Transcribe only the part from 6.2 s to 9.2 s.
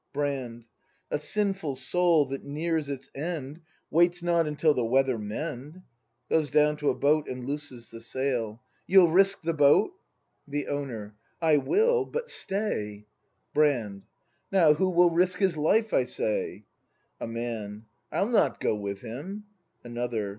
[Goes down to a boat and looses the sail.] You'll